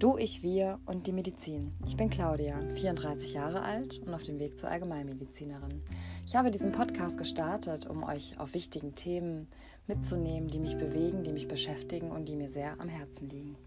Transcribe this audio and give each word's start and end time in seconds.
Du, 0.00 0.16
ich, 0.16 0.42
wir 0.42 0.80
und 0.86 1.06
die 1.06 1.12
Medizin. 1.12 1.74
Ich 1.86 1.94
bin 1.94 2.08
Claudia, 2.08 2.58
34 2.74 3.34
Jahre 3.34 3.60
alt 3.60 3.98
und 3.98 4.14
auf 4.14 4.22
dem 4.22 4.38
Weg 4.38 4.58
zur 4.58 4.70
Allgemeinmedizinerin. 4.70 5.82
Ich 6.26 6.34
habe 6.34 6.50
diesen 6.50 6.72
Podcast 6.72 7.18
gestartet, 7.18 7.86
um 7.86 8.02
euch 8.02 8.40
auf 8.40 8.54
wichtigen 8.54 8.94
Themen 8.94 9.46
mitzunehmen, 9.86 10.48
die 10.48 10.58
mich 10.58 10.78
bewegen, 10.78 11.22
die 11.22 11.32
mich 11.32 11.48
beschäftigen 11.48 12.12
und 12.12 12.30
die 12.30 12.36
mir 12.36 12.50
sehr 12.50 12.80
am 12.80 12.88
Herzen 12.88 13.28
liegen. 13.28 13.58